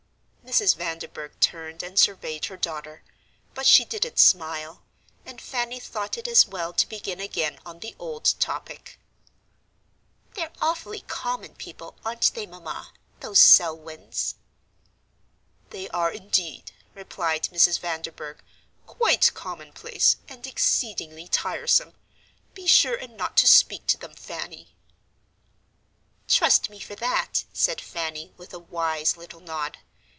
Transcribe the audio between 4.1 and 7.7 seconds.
smile, and Fanny thought it as well to begin again